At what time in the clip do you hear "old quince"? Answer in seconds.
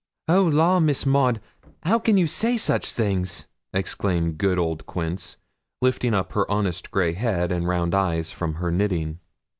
4.57-5.37